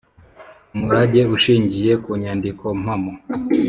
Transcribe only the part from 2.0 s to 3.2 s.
ku nyandiko mpamo